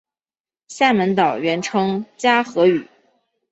[0.69, 2.87] 厦门岛原称嘉禾屿。